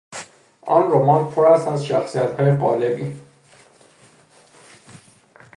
[0.61, 3.19] آن رمان پر است از شخصیتهای قالبی.